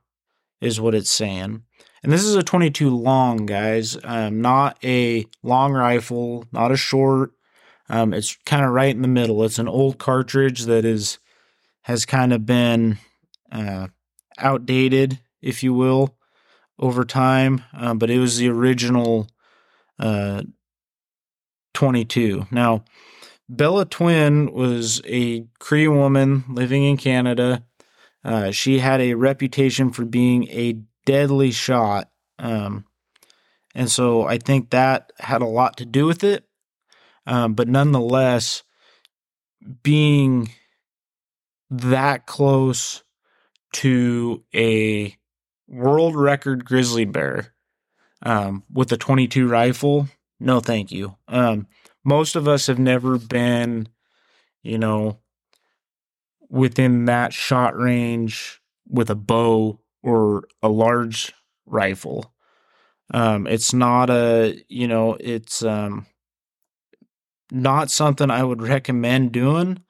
is 0.60 0.80
what 0.80 0.94
it's 0.94 1.10
saying. 1.10 1.62
And 2.02 2.12
this 2.12 2.24
is 2.24 2.34
a 2.34 2.42
22 2.42 2.90
long, 2.90 3.46
guys, 3.46 3.96
um, 4.02 4.40
not 4.40 4.76
a 4.82 5.24
long 5.44 5.72
rifle, 5.72 6.44
not 6.50 6.72
a 6.72 6.76
short. 6.76 7.30
Um, 7.88 8.12
it's 8.12 8.36
kind 8.44 8.64
of 8.64 8.72
right 8.72 8.94
in 8.94 9.02
the 9.02 9.08
middle. 9.08 9.44
It's 9.44 9.60
an 9.60 9.68
old 9.68 9.98
cartridge 9.98 10.62
that 10.64 10.84
is 10.84 11.18
has 11.82 12.06
kind 12.06 12.32
of 12.32 12.46
been 12.46 12.98
uh, 13.50 13.88
outdated, 14.38 15.20
if 15.40 15.62
you 15.62 15.74
will 15.74 16.16
over 16.82 17.04
time, 17.04 17.62
uh, 17.72 17.94
but 17.94 18.10
it 18.10 18.18
was 18.18 18.36
the 18.36 18.48
original 18.48 19.28
uh, 20.00 20.42
22. 21.74 22.48
Now, 22.50 22.84
Bella 23.48 23.84
Twin 23.84 24.52
was 24.52 25.00
a 25.06 25.46
Cree 25.60 25.86
woman 25.86 26.44
living 26.48 26.82
in 26.82 26.96
Canada. 26.96 27.64
Uh, 28.24 28.50
she 28.50 28.80
had 28.80 29.00
a 29.00 29.14
reputation 29.14 29.90
for 29.92 30.04
being 30.04 30.48
a 30.48 30.80
deadly 31.06 31.52
shot. 31.52 32.10
Um, 32.40 32.84
and 33.74 33.88
so 33.88 34.24
I 34.24 34.38
think 34.38 34.70
that 34.70 35.12
had 35.20 35.40
a 35.40 35.46
lot 35.46 35.76
to 35.76 35.86
do 35.86 36.06
with 36.06 36.24
it. 36.24 36.44
Um, 37.26 37.54
but 37.54 37.68
nonetheless, 37.68 38.64
being 39.84 40.50
that 41.70 42.26
close 42.26 43.04
to 43.74 44.42
a 44.52 45.16
world 45.72 46.14
record 46.14 46.64
grizzly 46.64 47.04
bear 47.04 47.52
um, 48.22 48.62
with 48.72 48.92
a 48.92 48.96
22 48.96 49.48
rifle. 49.48 50.08
No, 50.38 50.60
thank 50.60 50.92
you. 50.92 51.16
Um, 51.28 51.66
most 52.04 52.36
of 52.36 52.46
us 52.46 52.66
have 52.66 52.78
never 52.78 53.18
been, 53.18 53.88
you 54.62 54.78
know, 54.78 55.18
within 56.48 57.06
that 57.06 57.32
shot 57.32 57.76
range 57.76 58.60
with 58.88 59.08
a 59.08 59.14
bow 59.14 59.80
or 60.02 60.44
a 60.62 60.68
large 60.68 61.32
rifle. 61.64 62.32
Um, 63.14 63.46
it's 63.46 63.72
not 63.72 64.10
a, 64.10 64.62
you 64.68 64.86
know, 64.88 65.16
it's 65.18 65.62
um, 65.62 66.06
not 67.50 67.90
something 67.90 68.30
I 68.30 68.42
would 68.42 68.62
recommend 68.62 69.32
doing. 69.32 69.82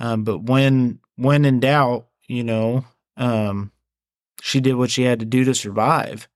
Um, 0.00 0.22
but 0.22 0.42
when 0.44 1.00
when 1.16 1.44
in 1.44 1.60
doubt, 1.60 2.06
you 2.28 2.44
know, 2.44 2.84
um, 3.16 3.72
she 4.40 4.60
did 4.60 4.74
what 4.74 4.90
she 4.90 5.02
had 5.02 5.20
to 5.20 5.26
do 5.26 5.44
to 5.44 5.54
survive. 5.54 6.28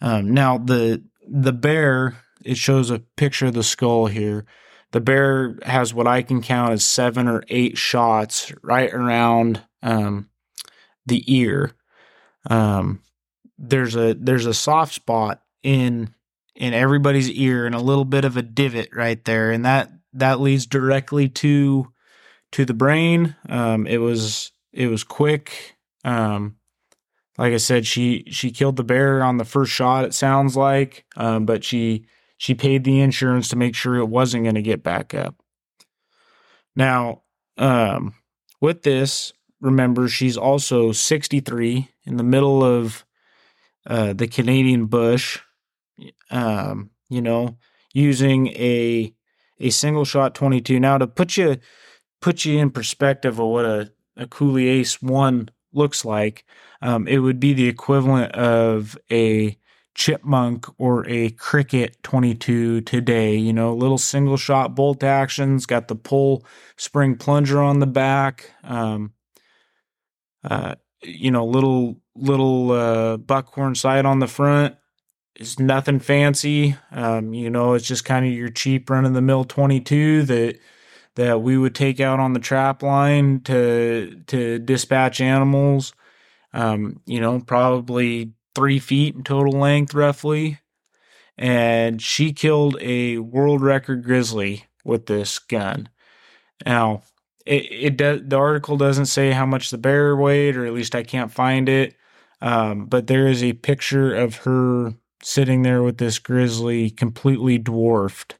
Um, 0.00 0.34
now 0.34 0.58
the 0.58 1.02
the 1.26 1.52
bear 1.52 2.16
it 2.44 2.58
shows 2.58 2.90
a 2.90 2.98
picture 2.98 3.46
of 3.46 3.54
the 3.54 3.62
skull 3.62 4.06
here. 4.06 4.44
The 4.92 5.00
bear 5.00 5.58
has 5.62 5.92
what 5.92 6.06
I 6.06 6.22
can 6.22 6.42
count 6.42 6.72
as 6.72 6.84
seven 6.84 7.26
or 7.26 7.42
eight 7.48 7.76
shots 7.78 8.52
right 8.62 8.92
around 8.92 9.62
um, 9.82 10.28
the 11.06 11.24
ear. 11.34 11.72
Um, 12.48 13.00
there's 13.58 13.96
a 13.96 14.14
there's 14.14 14.46
a 14.46 14.54
soft 14.54 14.94
spot 14.94 15.42
in 15.62 16.14
in 16.54 16.74
everybody's 16.74 17.30
ear 17.30 17.66
and 17.66 17.74
a 17.74 17.80
little 17.80 18.04
bit 18.04 18.24
of 18.24 18.36
a 18.36 18.42
divot 18.42 18.90
right 18.94 19.24
there, 19.24 19.50
and 19.50 19.64
that 19.64 19.90
that 20.12 20.40
leads 20.40 20.66
directly 20.66 21.28
to 21.28 21.92
to 22.52 22.64
the 22.64 22.74
brain. 22.74 23.34
Um, 23.48 23.86
it 23.86 23.98
was 23.98 24.52
it 24.72 24.86
was 24.86 25.02
quick. 25.02 25.76
Um, 26.04 26.56
like 27.36 27.52
I 27.52 27.58
said, 27.58 27.86
she 27.86 28.24
she 28.30 28.50
killed 28.50 28.76
the 28.76 28.84
bear 28.84 29.22
on 29.22 29.38
the 29.38 29.44
first 29.44 29.72
shot. 29.72 30.04
It 30.04 30.14
sounds 30.14 30.56
like, 30.56 31.04
um, 31.16 31.46
but 31.46 31.64
she 31.64 32.06
she 32.36 32.54
paid 32.54 32.84
the 32.84 33.00
insurance 33.00 33.48
to 33.48 33.56
make 33.56 33.74
sure 33.74 33.96
it 33.96 34.08
wasn't 34.08 34.44
going 34.44 34.54
to 34.54 34.62
get 34.62 34.82
back 34.82 35.14
up. 35.14 35.36
Now, 36.76 37.22
um, 37.56 38.14
with 38.60 38.82
this, 38.82 39.32
remember 39.60 40.08
she's 40.08 40.36
also 40.36 40.92
63 40.92 41.88
in 42.04 42.16
the 42.16 42.22
middle 42.22 42.64
of 42.64 43.04
uh, 43.86 44.12
the 44.12 44.28
Canadian 44.28 44.86
bush. 44.86 45.40
Um, 46.30 46.90
you 47.08 47.20
know, 47.20 47.56
using 47.92 48.48
a 48.48 49.14
a 49.60 49.70
single 49.70 50.04
shot 50.04 50.34
22. 50.34 50.78
Now 50.78 50.98
to 50.98 51.06
put 51.06 51.36
you 51.36 51.56
put 52.20 52.44
you 52.44 52.58
in 52.58 52.70
perspective 52.70 53.38
of 53.38 53.46
what 53.46 53.64
a 53.64 53.92
a 54.16 54.26
Cooey 54.26 54.68
Ace 54.68 55.02
One 55.02 55.48
looks 55.74 56.04
like, 56.04 56.44
um, 56.82 57.06
it 57.08 57.18
would 57.18 57.40
be 57.40 57.52
the 57.52 57.68
equivalent 57.68 58.32
of 58.32 58.96
a 59.10 59.58
chipmunk 59.94 60.66
or 60.78 61.08
a 61.08 61.30
Crickett 61.30 62.02
22 62.02 62.80
today 62.80 63.36
you 63.36 63.52
know 63.52 63.72
little 63.72 63.96
single 63.96 64.36
shot 64.36 64.74
bolt 64.74 65.04
actions 65.04 65.66
got 65.66 65.86
the 65.86 65.94
pull 65.94 66.44
spring 66.76 67.14
plunger 67.16 67.62
on 67.62 67.78
the 67.78 67.86
back 67.86 68.50
um, 68.64 69.12
uh, 70.42 70.74
you 71.02 71.30
know 71.30 71.44
little 71.46 72.00
little 72.16 72.70
uh, 72.72 73.16
buckhorn 73.16 73.74
sight 73.74 74.06
on 74.06 74.18
the 74.20 74.26
front. 74.26 74.76
It's 75.36 75.58
nothing 75.58 75.98
fancy 75.98 76.76
um, 76.92 77.34
you 77.34 77.50
know 77.50 77.74
it's 77.74 77.86
just 77.86 78.04
kind 78.04 78.24
of 78.26 78.32
your 78.32 78.50
cheap 78.50 78.88
run 78.90 79.04
of 79.04 79.14
the 79.14 79.22
mill 79.22 79.44
22 79.44 80.22
that 80.24 80.58
that 81.16 81.42
we 81.42 81.56
would 81.56 81.74
take 81.74 82.00
out 82.00 82.20
on 82.20 82.32
the 82.32 82.40
trap 82.40 82.82
line 82.82 83.40
to 83.42 84.22
to 84.26 84.58
dispatch 84.58 85.20
animals. 85.20 85.92
Um, 86.52 87.00
you 87.06 87.20
know, 87.20 87.40
probably 87.40 88.32
three 88.54 88.78
feet 88.78 89.16
in 89.16 89.24
total 89.24 89.58
length, 89.58 89.94
roughly. 89.94 90.60
And 91.36 92.00
she 92.00 92.32
killed 92.32 92.76
a 92.80 93.18
world 93.18 93.60
record 93.60 94.04
grizzly 94.04 94.66
with 94.84 95.06
this 95.06 95.40
gun. 95.40 95.88
Now, 96.64 97.02
it, 97.44 97.66
it 97.70 97.96
does, 97.96 98.20
the 98.24 98.38
article 98.38 98.76
doesn't 98.76 99.06
say 99.06 99.32
how 99.32 99.46
much 99.46 99.70
the 99.70 99.78
bear 99.78 100.14
weighed, 100.14 100.56
or 100.56 100.64
at 100.64 100.72
least 100.72 100.94
I 100.94 101.02
can't 101.02 101.32
find 101.32 101.68
it. 101.68 101.96
Um, 102.40 102.86
but 102.86 103.08
there 103.08 103.26
is 103.26 103.42
a 103.42 103.54
picture 103.54 104.14
of 104.14 104.36
her 104.38 104.94
sitting 105.22 105.62
there 105.62 105.82
with 105.82 105.98
this 105.98 106.18
grizzly 106.18 106.90
completely 106.90 107.58
dwarfed 107.58 108.38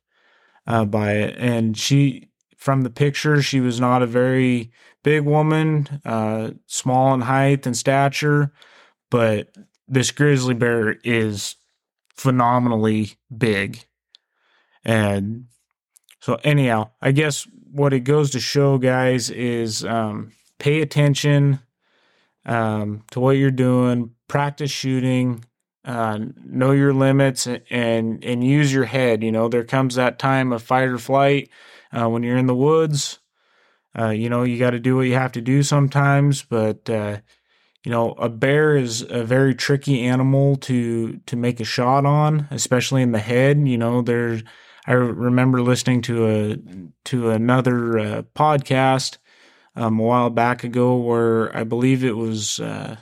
uh, 0.67 0.85
by 0.85 1.15
it. 1.15 1.35
And 1.37 1.77
she, 1.77 2.29
from 2.65 2.81
the 2.81 2.89
picture, 2.89 3.43
she 3.43 3.61
was 3.61 3.79
not 3.79 4.01
a 4.01 4.07
very 4.07 4.71
big 5.03 5.27
woman, 5.27 5.87
uh, 6.03 6.53
small 6.65 7.13
in 7.13 7.21
height 7.21 7.67
and 7.67 7.77
stature, 7.77 8.55
but 9.11 9.55
this 9.87 10.11
grizzly 10.11 10.55
bear 10.55 10.97
is 11.05 11.57
phenomenally 12.17 13.19
big. 13.37 13.85
And 14.83 15.45
so, 16.21 16.39
anyhow, 16.43 16.89
I 17.03 17.13
guess 17.13 17.47
what 17.71 17.93
it 17.93 18.01
goes 18.01 18.31
to 18.31 18.41
show, 18.41 18.79
guys, 18.79 19.29
is 19.29 19.85
um, 19.85 20.33
pay 20.59 20.81
attention 20.81 21.61
um, 22.47 23.03
to 23.11 23.21
what 23.21 23.37
you're 23.37 23.51
doing, 23.51 24.13
practice 24.27 24.71
shooting, 24.71 25.45
uh, 25.85 26.19
know 26.43 26.71
your 26.71 26.95
limits, 26.95 27.47
and 27.47 28.25
and 28.25 28.43
use 28.43 28.73
your 28.73 28.87
head. 28.87 29.23
You 29.23 29.33
know, 29.33 29.49
there 29.49 29.65
comes 29.65 29.97
that 29.97 30.19
time 30.19 30.51
of 30.51 30.63
fight 30.63 30.89
or 30.89 30.97
flight 30.97 31.51
uh, 31.97 32.09
when 32.09 32.23
you're 32.23 32.37
in 32.37 32.47
the 32.47 32.55
woods. 32.55 33.21
Uh, 33.97 34.09
you 34.09 34.29
know, 34.29 34.43
you 34.43 34.59
got 34.59 34.71
to 34.71 34.81
do 34.81 34.97
what 34.97 35.07
you 35.07 35.15
have 35.15 35.33
to 35.33 35.41
do 35.41 35.63
sometimes, 35.63 36.43
but 36.43 36.91
uh, 36.91 37.19
you 37.85 37.93
know, 37.93 38.13
a 38.13 38.29
bear 38.29 38.77
is 38.77 39.03
a 39.03 39.23
very 39.23 39.55
tricky 39.55 40.03
animal 40.03 40.57
to 40.57 41.19
to 41.27 41.37
make 41.37 41.61
a 41.61 41.65
shot 41.65 42.05
on, 42.05 42.49
especially 42.51 43.03
in 43.03 43.13
the 43.13 43.21
head. 43.21 43.69
You 43.69 43.79
know, 43.79 44.03
there's 44.03 44.43
I 44.87 44.93
remember 44.93 45.63
listening 45.63 46.03
to 46.03 46.27
a 46.27 46.57
to 47.05 47.31
another 47.31 47.99
uh, 47.99 48.23
podcast 48.35 49.19
um, 49.77 50.01
a 50.01 50.03
while 50.03 50.31
back 50.31 50.65
ago 50.65 50.97
where 50.97 51.57
I 51.57 51.63
believe 51.63 52.03
it 52.03 52.17
was 52.17 52.59
uh, 52.59 52.97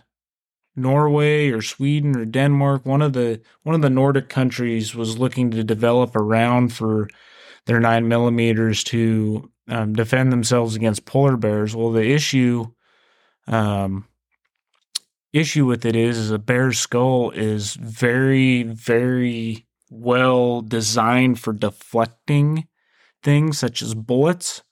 Norway 0.74 1.50
or 1.50 1.60
Sweden 1.60 2.16
or 2.16 2.24
Denmark, 2.24 2.86
one 2.86 3.02
of 3.02 3.12
the 3.12 3.40
one 3.62 3.74
of 3.74 3.82
the 3.82 3.90
Nordic 3.90 4.28
countries 4.28 4.94
was 4.94 5.18
looking 5.18 5.50
to 5.50 5.64
develop 5.64 6.16
a 6.16 6.22
round 6.22 6.72
for 6.72 7.08
their 7.66 7.80
nine 7.80 8.08
millimeters 8.08 8.84
to 8.84 9.50
um, 9.68 9.94
defend 9.94 10.32
themselves 10.32 10.74
against 10.74 11.04
polar 11.04 11.36
bears. 11.36 11.74
Well, 11.74 11.92
the 11.92 12.10
issue, 12.10 12.66
um, 13.46 14.06
issue 15.32 15.66
with 15.66 15.84
it 15.84 15.96
is, 15.96 16.18
is 16.18 16.30
a 16.30 16.38
bear's 16.38 16.78
skull 16.78 17.30
is 17.30 17.74
very, 17.74 18.64
very 18.64 19.66
well 19.90 20.62
designed 20.62 21.38
for 21.38 21.52
deflecting 21.52 22.66
things 23.22 23.58
such 23.58 23.82
as 23.82 23.94
bullets. 23.94 24.62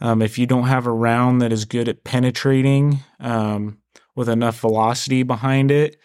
Um, 0.00 0.22
if 0.22 0.38
you 0.38 0.46
don't 0.46 0.66
have 0.66 0.86
a 0.86 0.92
round 0.92 1.40
that 1.42 1.52
is 1.52 1.64
good 1.64 1.88
at 1.88 2.04
penetrating 2.04 3.00
um, 3.20 3.78
with 4.14 4.28
enough 4.28 4.60
velocity 4.60 5.22
behind 5.22 5.70
it, 5.70 5.96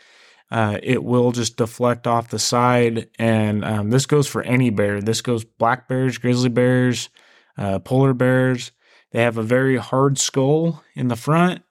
uh, 0.52 0.80
it 0.82 1.04
will 1.04 1.32
just 1.32 1.58
deflect 1.58 2.08
off 2.08 2.30
the 2.30 2.40
side. 2.40 3.10
And 3.20 3.64
um, 3.64 3.90
this 3.90 4.06
goes 4.06 4.28
for 4.28 4.42
any 4.42 4.70
bear. 4.70 5.02
This 5.02 5.22
goes 5.22 5.44
black 5.44 5.88
bears, 5.88 6.18
grizzly 6.18 6.50
bears, 6.50 7.10
uh, 7.58 7.80
polar 7.80 8.14
bears. 8.14 8.72
They 9.12 9.22
have 9.22 9.38
a 9.38 9.44
very 9.44 9.78
hard 9.78 10.18
skull 10.18 10.84
in 10.96 11.08
the 11.08 11.16
front, 11.16 11.64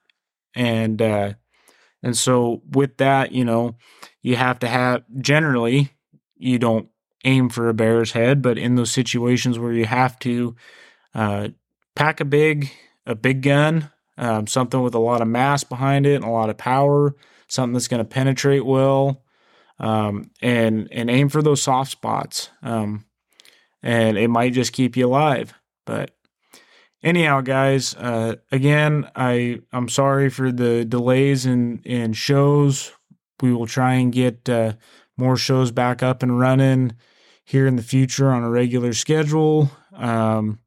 and 0.55 1.01
uh, 1.01 1.35
and 2.03 2.17
so 2.17 2.63
with 2.69 2.97
that, 2.97 3.31
you 3.31 3.45
know, 3.45 3.77
you 4.23 4.35
have 4.35 4.59
to 4.61 4.69
have 4.69 5.05
generally 5.21 5.93
you 6.37 6.59
don't 6.59 6.89
aim 7.25 7.49
for 7.49 7.69
a 7.69 7.75
bear's 7.75 8.13
head, 8.13 8.43
but 8.43 8.59
in 8.59 8.75
those 8.75 8.91
situations 8.91 9.59
where 9.59 9.73
you 9.73 9.85
have 9.85 10.19
to 10.21 10.57
uh, 11.15 11.49
pack 11.95 12.21
a 12.21 12.25
big 12.25 12.71
a 13.07 13.15
big 13.15 13.43
gun, 13.43 13.91
um, 14.17 14.49
something 14.49 14.83
with 14.83 14.95
a 14.95 15.01
lot 15.01 15.23
of 15.23 15.29
mass 15.29 15.63
behind 15.63 16.07
it 16.07 16.17
and 16.17 16.25
a 16.25 16.31
lot 16.31 16.51
of 16.51 16.59
power 16.59 17.15
something 17.49 17.73
that's 17.73 17.89
going 17.89 18.03
to 18.03 18.09
penetrate 18.09 18.65
well, 18.65 19.23
um, 19.79 20.31
and 20.41 20.89
and 20.93 21.11
aim 21.11 21.29
for 21.29 21.43
those 21.43 21.63
soft 21.63 21.91
spots. 21.91 22.51
Um, 22.63 23.05
and 23.83 24.19
it 24.19 24.29
might 24.29 24.53
just 24.53 24.73
keep 24.73 24.97
you 24.97 25.07
alive. 25.07 25.55
But 25.87 26.17
anyhow, 27.03 27.41
guys, 27.41 27.95
uh, 27.95 28.37
again, 28.51 29.11
I 29.15 29.61
I'm 29.73 29.89
sorry 29.89 30.31
for 30.31 30.53
the 30.53 30.85
delays 30.85 31.47
in 31.47 31.81
in 31.85 32.13
shows. 32.13 32.93
We 33.41 33.53
will 33.53 33.67
try 33.67 33.95
and 33.95 34.13
get 34.13 34.49
uh, 34.49 34.75
more 35.17 35.37
shows 35.37 35.71
back 35.71 36.03
up 36.03 36.23
and 36.23 36.39
running 36.39 36.93
here 37.45 37.67
in 37.67 37.77
the 37.77 37.83
future 37.83 38.31
on 38.31 38.43
a 38.43 38.51
regular 38.51 38.93
schedule. 38.93 39.71
Um, 39.95 40.59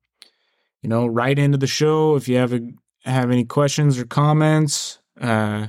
you 0.81 0.89
know, 0.89 1.05
right 1.05 1.37
into 1.37 1.57
the 1.57 1.67
show 1.67 2.15
if 2.15 2.27
you 2.27 2.37
have 2.37 2.53
a, 2.53 2.61
have 3.05 3.29
any 3.29 3.45
questions 3.45 3.99
or 3.99 4.05
comments. 4.05 4.99
Uh, 5.19 5.67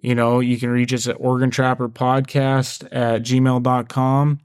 you 0.00 0.14
know, 0.14 0.40
you 0.40 0.58
can 0.58 0.70
reach 0.70 0.92
us 0.92 1.08
at 1.08 1.16
Oregon 1.18 1.50
Trapper 1.50 1.88
Podcast 1.88 2.86
at 2.92 3.22
gmail.com 3.22 4.40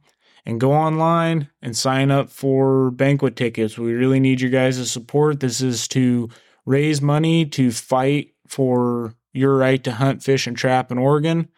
and 0.45 0.59
go 0.59 0.73
online 0.73 1.49
and 1.61 1.77
sign 1.77 2.11
up 2.11 2.29
for 2.29 2.91
banquet 2.91 3.35
tickets. 3.35 3.77
We 3.77 3.93
really 3.93 4.19
need 4.19 4.41
your 4.41 4.49
guys' 4.49 4.91
support. 4.91 5.39
This 5.39 5.61
is 5.61 5.87
to 5.89 6.29
raise 6.65 7.01
money 7.01 7.45
to 7.45 7.71
fight 7.71 8.33
for 8.47 9.15
your 9.31 9.55
right 9.57 9.83
to 9.83 9.91
hunt, 9.91 10.23
fish, 10.23 10.47
and 10.47 10.57
trap 10.57 10.91
in 10.91 10.97
Oregon. 10.97 11.49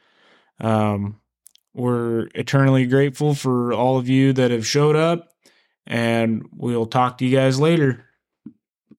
Um, 0.59 1.19
we're 1.73 2.27
eternally 2.35 2.85
grateful 2.85 3.33
for 3.33 3.73
all 3.73 3.97
of 3.97 4.07
you 4.07 4.33
that 4.33 4.51
have 4.51 4.65
showed 4.65 4.95
up, 4.95 5.29
and 5.85 6.45
we'll 6.53 6.85
talk 6.85 7.17
to 7.17 7.25
you 7.25 7.35
guys 7.35 7.59
later. 7.59 8.05